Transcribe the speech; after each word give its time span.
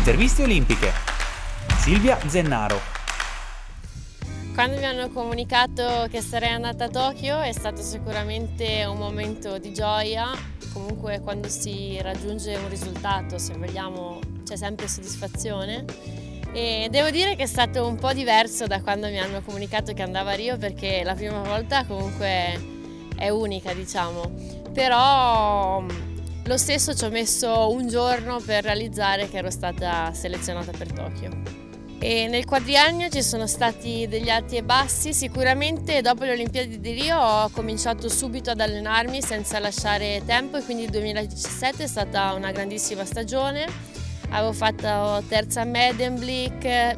Interviste 0.00 0.44
olimpiche. 0.44 0.90
Silvia 1.76 2.18
Zennaro. 2.26 2.80
Quando 4.54 4.78
mi 4.78 4.86
hanno 4.86 5.10
comunicato 5.10 6.06
che 6.10 6.22
sarei 6.22 6.52
andata 6.52 6.84
a 6.84 6.88
Tokyo 6.88 7.38
è 7.42 7.52
stato 7.52 7.82
sicuramente 7.82 8.86
un 8.86 8.96
momento 8.96 9.58
di 9.58 9.74
gioia, 9.74 10.30
comunque 10.72 11.20
quando 11.20 11.48
si 11.48 12.00
raggiunge 12.00 12.56
un 12.56 12.70
risultato, 12.70 13.36
se 13.36 13.52
vogliamo, 13.58 14.20
c'è 14.42 14.56
sempre 14.56 14.88
soddisfazione. 14.88 15.84
E 16.54 16.88
devo 16.90 17.10
dire 17.10 17.36
che 17.36 17.42
è 17.42 17.46
stato 17.46 17.86
un 17.86 17.96
po' 17.96 18.14
diverso 18.14 18.66
da 18.66 18.80
quando 18.80 19.06
mi 19.08 19.18
hanno 19.18 19.42
comunicato 19.42 19.92
che 19.92 20.00
andavo 20.00 20.30
a 20.30 20.34
Rio 20.34 20.56
perché 20.56 21.02
la 21.04 21.14
prima 21.14 21.42
volta 21.42 21.84
comunque 21.84 22.58
è 23.16 23.28
unica, 23.28 23.74
diciamo. 23.74 24.32
Però 24.72 25.84
lo 26.50 26.56
stesso 26.56 26.96
ci 26.96 27.04
ho 27.04 27.10
messo 27.10 27.70
un 27.70 27.86
giorno 27.86 28.40
per 28.40 28.64
realizzare 28.64 29.28
che 29.28 29.36
ero 29.36 29.50
stata 29.50 30.12
selezionata 30.12 30.72
per 30.76 30.90
Tokyo. 30.90 31.30
E 32.00 32.26
nel 32.26 32.44
quadriennio 32.44 33.08
ci 33.08 33.22
sono 33.22 33.46
stati 33.46 34.08
degli 34.08 34.28
alti 34.28 34.56
e 34.56 34.64
bassi, 34.64 35.14
sicuramente 35.14 36.00
dopo 36.00 36.24
le 36.24 36.32
Olimpiadi 36.32 36.80
di 36.80 36.90
Rio 36.90 37.16
ho 37.16 37.50
cominciato 37.50 38.08
subito 38.08 38.50
ad 38.50 38.58
allenarmi 38.58 39.22
senza 39.22 39.60
lasciare 39.60 40.22
tempo 40.26 40.56
e 40.56 40.64
quindi 40.64 40.82
il 40.82 40.90
2017 40.90 41.84
è 41.84 41.86
stata 41.86 42.32
una 42.32 42.50
grandissima 42.50 43.04
stagione. 43.04 43.66
Avevo 44.30 44.52
fatto 44.52 45.22
terza 45.28 45.60
a 45.60 45.64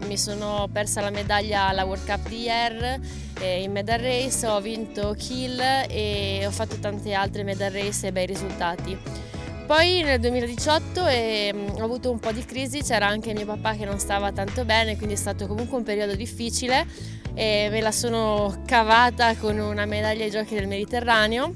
mi 0.07 0.17
sono 0.17 0.67
persa 0.73 1.03
la 1.03 1.11
medaglia 1.11 1.67
alla 1.67 1.85
World 1.85 2.07
Cup 2.07 2.27
di 2.27 2.41
Ier 2.45 3.01
in 3.43 3.71
medal 3.71 3.99
race, 3.99 4.47
ho 4.47 4.61
vinto 4.63 5.15
Kiel 5.15 5.61
e 5.91 6.43
ho 6.47 6.51
fatto 6.51 6.79
tante 6.79 7.13
altre 7.13 7.43
medal 7.43 7.71
race 7.71 8.07
e 8.07 8.13
bei 8.13 8.25
risultati. 8.25 9.32
Poi 9.67 10.03
nel 10.03 10.21
2018 10.21 11.07
eh, 11.07 11.55
ho 11.79 11.83
avuto 11.83 12.11
un 12.11 12.19
po' 12.19 12.33
di 12.33 12.45
crisi, 12.45 12.83
c'era 12.83 13.07
anche 13.07 13.33
mio 13.33 13.47
papà 13.47 13.75
che 13.75 13.85
non 13.85 13.99
stava 13.99 14.33
tanto 14.33 14.65
bene, 14.65 14.97
quindi 14.97 15.15
è 15.15 15.17
stato 15.17 15.47
comunque 15.47 15.79
un 15.79 15.85
periodo 15.85 16.15
difficile 16.15 16.87
e 17.35 17.69
me 17.71 17.81
la 17.81 17.93
sono 17.93 18.63
cavata 18.67 19.35
con 19.37 19.59
una 19.59 19.87
medaglia 19.87 20.25
ai 20.25 20.31
giochi 20.31 20.55
del 20.55 20.67
Mediterraneo. 20.67 21.55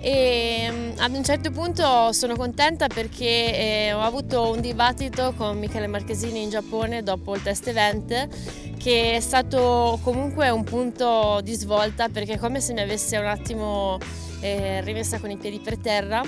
E 0.00 0.68
mm, 0.70 0.90
ad 0.98 1.14
un 1.14 1.24
certo 1.24 1.50
punto 1.50 2.12
sono 2.12 2.36
contenta 2.36 2.86
perché 2.86 3.86
eh, 3.86 3.92
ho 3.92 4.00
avuto 4.00 4.50
un 4.50 4.60
dibattito 4.60 5.32
con 5.36 5.58
Michele 5.58 5.86
Marchesini 5.86 6.42
in 6.42 6.50
Giappone 6.50 7.02
dopo 7.02 7.34
il 7.34 7.42
test 7.42 7.68
event 7.68 8.28
che 8.76 9.14
è 9.16 9.20
stato 9.20 9.98
comunque 10.02 10.50
un 10.50 10.62
punto 10.62 11.40
di 11.42 11.54
svolta 11.54 12.10
perché 12.10 12.34
è 12.34 12.38
come 12.38 12.60
se 12.60 12.74
mi 12.74 12.82
avesse 12.82 13.16
un 13.16 13.26
attimo 13.26 13.98
eh, 14.40 14.82
rimessa 14.82 15.18
con 15.18 15.30
i 15.30 15.38
piedi 15.38 15.58
per 15.58 15.78
terra 15.78 16.22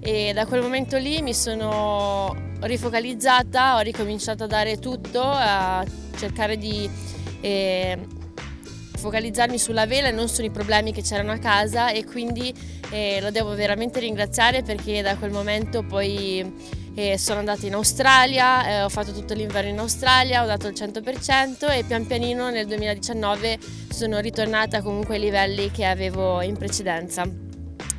e 0.00 0.32
da 0.32 0.46
quel 0.46 0.62
momento 0.62 0.96
lì 0.96 1.20
mi 1.20 1.34
sono 1.34 2.34
rifocalizzata, 2.60 3.76
ho 3.76 3.80
ricominciato 3.80 4.44
a 4.44 4.46
dare 4.46 4.78
tutto, 4.78 5.20
a 5.22 5.84
cercare 6.16 6.56
di 6.56 6.88
eh, 7.40 7.98
focalizzarmi 8.96 9.58
sulla 9.58 9.86
vela 9.86 10.08
e 10.08 10.12
non 10.12 10.28
sui 10.28 10.50
problemi 10.50 10.92
che 10.92 11.02
c'erano 11.02 11.32
a 11.32 11.38
casa 11.38 11.90
e 11.90 12.04
quindi 12.04 12.52
eh, 12.90 13.20
lo 13.20 13.30
devo 13.30 13.54
veramente 13.54 14.00
ringraziare 14.00 14.62
perché 14.62 15.02
da 15.02 15.16
quel 15.16 15.30
momento 15.30 15.82
poi 15.82 16.78
eh, 16.94 17.18
sono 17.18 17.38
andata 17.38 17.66
in 17.66 17.74
Australia, 17.74 18.66
eh, 18.66 18.82
ho 18.82 18.88
fatto 18.88 19.12
tutto 19.12 19.34
l'inverno 19.34 19.70
in 19.70 19.78
Australia, 19.78 20.42
ho 20.42 20.46
dato 20.46 20.66
il 20.66 20.74
100% 20.74 21.70
e 21.72 21.84
pian 21.84 22.06
pianino 22.06 22.50
nel 22.50 22.66
2019 22.66 23.58
sono 23.90 24.18
ritornata 24.18 24.82
comunque 24.82 25.16
ai 25.16 25.20
livelli 25.20 25.70
che 25.70 25.84
avevo 25.84 26.40
in 26.42 26.56
precedenza 26.56 27.49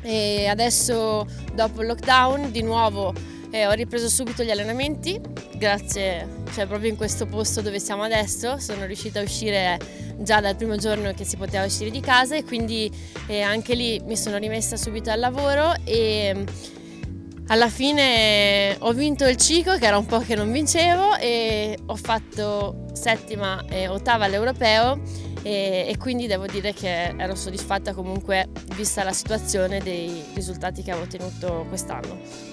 e 0.02 0.46
adesso 0.46 1.26
dopo 1.54 1.80
il 1.80 1.86
lockdown 1.86 2.50
di 2.50 2.62
nuovo 2.62 3.12
eh, 3.50 3.66
ho 3.66 3.72
ripreso 3.72 4.08
subito 4.08 4.42
gli 4.42 4.50
allenamenti, 4.50 5.20
grazie, 5.56 6.26
cioè 6.52 6.66
proprio 6.66 6.88
in 6.88 6.96
questo 6.96 7.26
posto 7.26 7.60
dove 7.60 7.78
siamo 7.78 8.02
adesso, 8.02 8.58
sono 8.58 8.86
riuscita 8.86 9.20
a 9.20 9.22
uscire 9.22 9.78
già 10.18 10.40
dal 10.40 10.56
primo 10.56 10.76
giorno 10.76 11.12
che 11.12 11.24
si 11.24 11.36
poteva 11.36 11.64
uscire 11.64 11.90
di 11.90 12.00
casa 12.00 12.34
e 12.34 12.44
quindi 12.44 12.90
eh, 13.26 13.42
anche 13.42 13.74
lì 13.74 14.00
mi 14.06 14.16
sono 14.16 14.38
rimessa 14.38 14.76
subito 14.76 15.10
al 15.10 15.20
lavoro 15.20 15.74
e 15.84 16.44
alla 17.48 17.68
fine 17.68 18.74
ho 18.78 18.92
vinto 18.92 19.26
il 19.26 19.36
ciclo 19.36 19.76
che 19.76 19.84
era 19.84 19.98
un 19.98 20.06
po' 20.06 20.20
che 20.20 20.34
non 20.34 20.50
vincevo 20.50 21.16
e 21.16 21.76
ho 21.84 21.96
fatto 21.96 22.86
settima 22.94 23.64
e 23.68 23.88
ottava 23.88 24.24
all'europeo 24.24 25.00
e, 25.42 25.86
e, 25.88 25.96
quindi 25.98 26.26
devo 26.26 26.46
dire 26.46 26.72
che 26.72 27.14
ero 27.16 27.34
soddisfatta 27.34 27.94
comunque 27.94 28.48
vista 28.76 29.02
la 29.02 29.12
situazione 29.12 29.80
dei 29.80 30.22
risultati 30.34 30.82
che 30.82 30.90
avevo 30.90 31.06
ottenuto 31.06 31.66
quest'anno. 31.68 32.51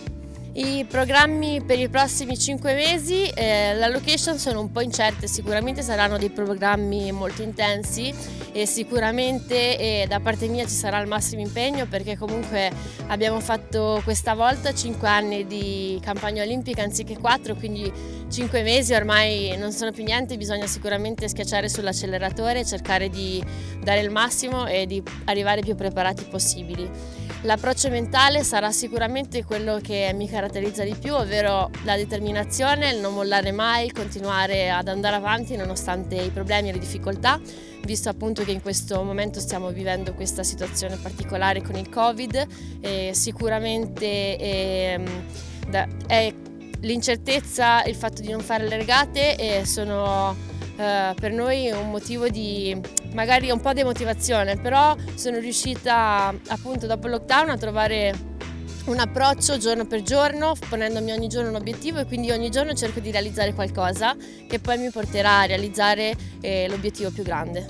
I 0.60 0.84
programmi 0.84 1.62
per 1.62 1.80
i 1.80 1.88
prossimi 1.88 2.38
5 2.38 2.74
mesi, 2.74 3.24
eh, 3.30 3.74
la 3.76 3.88
location 3.88 4.38
sono 4.38 4.60
un 4.60 4.74
po' 4.74 4.82
incerte, 4.82 5.26
sicuramente 5.26 5.82
saranno 5.82 6.18
dei 6.18 6.32
programmi 6.32 7.14
molto 7.14 7.44
intensi 7.44 8.14
e 8.52 8.66
sicuramente 8.66 9.78
eh, 9.78 10.06
da 10.06 10.20
parte 10.20 10.50
mia 10.50 10.66
ci 10.66 10.74
sarà 10.74 11.00
il 11.00 11.08
massimo 11.08 11.42
impegno 11.42 11.86
perché 11.86 12.18
comunque 12.18 12.70
abbiamo 13.08 13.40
fatto 13.40 14.02
questa 14.04 14.34
volta 14.34 14.74
5 14.74 15.08
anni 15.08 15.48
di 15.48 15.98
campagna 16.04 16.44
olimpica 16.44 16.84
anziché 16.84 17.18
4, 17.18 17.56
quindi 17.56 17.90
5 18.30 18.62
mesi 18.62 18.94
ormai 18.94 19.56
non 19.58 19.72
sono 19.72 19.92
più 19.92 20.04
niente, 20.04 20.36
bisogna 20.36 20.68
sicuramente 20.68 21.30
schiacciare 21.30 21.70
sull'acceleratore, 21.70 22.66
cercare 22.66 23.08
di 23.08 23.42
dare 23.82 24.02
il 24.02 24.10
massimo 24.10 24.68
e 24.68 24.86
di 24.86 25.02
arrivare 25.24 25.62
più 25.62 25.76
preparati 25.76 26.26
possibili. 26.26 27.29
L'approccio 27.44 27.90
mentale 27.90 28.44
sarà 28.44 28.70
sicuramente 28.72 29.46
quello 29.46 29.80
che 29.82 30.12
mi 30.14 30.28
caratterizza 30.28 30.84
di 30.84 30.94
più, 30.94 31.14
ovvero 31.14 31.70
la 31.86 31.96
determinazione, 31.96 32.92
il 32.92 33.00
non 33.00 33.14
mollare 33.14 33.54
mai, 33.54 33.92
continuare 33.92 34.70
ad 34.70 34.90
andare 34.90 35.16
avanti 35.16 35.56
nonostante 35.56 36.16
i 36.16 36.32
problemi 36.32 36.68
e 36.68 36.74
le 36.74 36.80
difficoltà, 36.80 37.40
visto 37.86 38.10
appunto 38.10 38.44
che 38.44 38.52
in 38.52 38.62
questo 38.62 39.04
momento 39.04 39.40
stiamo 39.40 39.70
vivendo 39.70 40.14
questa 40.14 40.44
situazione 40.44 40.98
particolare 40.98 41.62
con 41.62 41.76
il 41.76 41.88
Covid. 41.88 42.46
E 42.82 43.12
sicuramente 43.14 44.38
eh, 44.38 45.04
è 46.08 46.34
l'incertezza, 46.82 47.84
il 47.84 47.96
fatto 47.96 48.22
di 48.22 48.32
non 48.32 48.42
fare 48.42 48.68
le 48.68 48.76
regate 48.76 49.38
e 49.38 49.66
sono 49.66 50.36
eh, 50.76 51.14
per 51.18 51.32
noi 51.32 51.72
un 51.72 51.90
motivo 51.90 52.28
di 52.28 52.78
magari 53.14 53.50
un 53.50 53.60
po' 53.60 53.74
di 53.74 53.84
motivazione, 53.84 54.58
però 54.58 54.96
sono 55.16 55.40
riuscita 55.40 56.34
appunto 56.48 56.88
dopo 56.88 57.08
il 57.08 57.14
lockdown 57.14 57.50
a 57.50 57.58
trovare 57.58 58.28
un 58.86 59.00
approccio 59.00 59.58
giorno 59.58 59.86
per 59.86 60.02
giorno, 60.02 60.54
ponendomi 60.68 61.12
ogni 61.12 61.28
giorno 61.28 61.50
un 61.50 61.56
obiettivo 61.56 62.00
e 62.00 62.06
quindi 62.06 62.32
ogni 62.32 62.50
giorno 62.50 62.74
cerco 62.74 63.00
di 63.00 63.12
realizzare 63.12 63.54
qualcosa 63.54 64.16
che 64.48 64.60
poi 64.60 64.78
mi 64.78 64.90
porterà 64.90 65.42
a 65.42 65.46
realizzare 65.46 66.16
eh, 66.42 66.68
l'obiettivo 66.68 67.12
più 67.12 67.24
grande. 67.24 67.68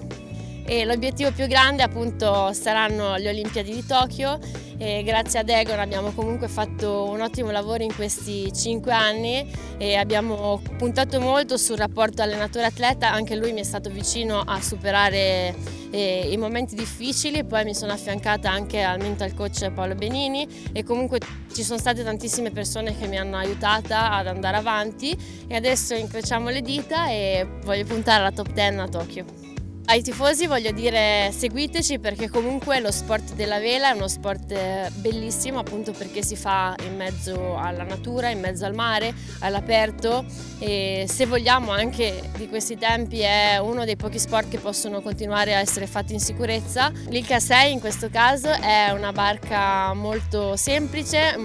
E 0.66 0.86
l'obiettivo 0.86 1.32
più 1.32 1.48
grande 1.48 1.82
appunto 1.82 2.54
saranno 2.54 3.16
le 3.16 3.30
Olimpiadi 3.30 3.74
di 3.74 3.86
Tokyo 3.86 4.40
e 4.80 5.04
grazie 5.04 5.40
ad 5.40 5.50
Egon 5.50 5.78
abbiamo 5.78 6.12
comunque 6.12 6.48
fatto 6.48 7.04
un 7.10 7.20
ottimo 7.20 7.52
lavoro 7.52 7.84
in 7.84 7.94
questi 7.94 8.52
cinque 8.54 8.94
anni 8.94 9.46
e 9.78 9.96
abbiamo 9.96 10.62
puntato 10.78 11.20
molto 11.20 11.58
sul 11.58 11.76
rapporto 11.76 12.22
allenatore-atleta, 12.22 13.12
anche 13.12 13.36
lui 13.36 13.52
mi 13.52 13.60
è 13.60 13.64
stato 13.64 13.90
vicino 13.90 14.40
a 14.40 14.62
superare 14.62 15.54
eh, 15.92 16.30
i 16.32 16.38
momenti 16.38 16.76
difficili, 16.76 17.44
poi 17.44 17.66
mi 17.66 17.76
sono 17.76 17.92
affiancata 17.92 18.50
anche 18.50 18.82
al 18.82 19.00
mental 19.00 19.34
coach 19.34 19.70
Paolo 19.72 19.96
Benini 19.96 20.48
e 20.72 20.84
comunque 20.84 21.20
ci 21.54 21.64
sono 21.64 21.78
state 21.78 22.02
tantissime 22.02 22.52
persone 22.52 22.98
che 22.98 23.08
mi 23.08 23.18
hanno 23.18 23.36
aiutata 23.36 24.12
ad 24.14 24.28
andare 24.28 24.56
avanti. 24.56 25.18
E 25.48 25.56
adesso 25.56 25.94
incrociamo 25.94 26.50
le 26.50 26.62
dita 26.62 27.10
e 27.10 27.46
voglio 27.64 27.86
puntare 27.86 28.20
alla 28.22 28.32
top 28.32 28.52
10 28.54 28.78
a 28.78 28.88
Tokyo. 28.88 29.59
Ai 29.90 30.04
tifosi 30.04 30.46
voglio 30.46 30.70
dire 30.70 31.32
seguiteci 31.36 31.98
perché 31.98 32.30
comunque 32.30 32.80
lo 32.80 32.92
sport 32.92 33.34
della 33.34 33.58
vela 33.58 33.90
è 33.90 33.96
uno 33.96 34.08
sport 34.08 34.52
eh, 34.52 34.88
bellissimo 34.94 35.58
appunto 35.58 35.94
perché 35.94 36.22
si 36.22 36.36
fa 36.36 36.76
in 36.86 36.96
mezzo 36.96 37.58
alla 37.58 37.82
natura, 37.82 38.30
in 38.30 38.40
mezzo 38.40 38.66
al 38.66 38.76
mare, 38.76 39.12
all'aperto 39.40 40.26
e 40.60 41.06
se 41.08 41.26
vogliamo 41.26 41.72
anche 41.72 42.22
di 42.38 42.48
questi 42.48 42.78
tempi 42.78 43.22
è 43.22 43.58
uno 43.58 43.84
dei 43.84 43.96
pochi 43.96 44.20
sport 44.20 44.50
che 44.50 44.60
possono 44.60 45.02
continuare 45.02 45.56
a 45.56 45.60
essere 45.60 45.88
fatti 45.88 46.14
in 46.14 46.20
sicurezza. 46.20 46.92
L'Ilca 47.08 47.40
6 47.40 47.72
in 47.72 47.80
questo 47.80 48.10
caso 48.12 48.52
è 48.52 48.92
una 48.92 49.12
barca 49.12 49.92
molto 49.96 50.56
semplice, 50.56 51.36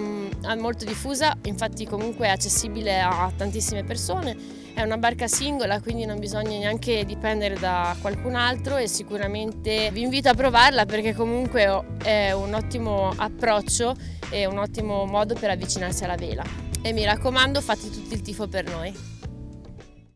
molto 0.57 0.85
diffusa, 0.85 1.37
infatti 1.43 1.87
comunque 1.87 2.27
è 2.27 2.31
accessibile 2.31 3.01
a 3.01 3.33
tantissime 3.37 3.85
persone 3.85 4.63
è 4.75 4.83
una 4.83 4.99
barca 4.99 5.29
singola, 5.29 5.81
quindi 5.81 6.05
non 6.05 6.19
bisogna 6.19 6.59
neanche 6.59 7.05
dipendere 7.05 7.55
da 7.55 7.97
qualcun 8.01 8.35
altro 8.35 8.77
e 8.77 8.89
sicuramente 8.89 9.91
vi 9.93 10.03
invito 10.03 10.29
a 10.29 10.35
provarla 10.35 10.85
perché 10.85 11.15
comunque 11.15 11.85
è 12.03 12.33
un 12.33 12.55
ottimo 12.55 13.13
approccio 13.17 13.95
e 14.31 14.47
un 14.47 14.59
ottimo 14.59 15.05
modo 15.07 15.35
per 15.35 15.51
avvicinarsi 15.51 16.03
alla 16.03 16.17
vela. 16.17 16.43
E 16.83 16.93
mi 16.93 17.05
raccomando, 17.05 17.61
fate 17.61 17.89
tutto 17.89 18.15
il 18.15 18.21
tifo 18.21 18.49
per 18.49 18.69
noi. 18.69 19.14